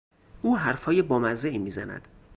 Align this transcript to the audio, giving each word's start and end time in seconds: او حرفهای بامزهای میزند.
او 0.41 0.57
حرفهای 0.57 1.01
بامزهای 1.01 1.57
میزند. 1.57 2.07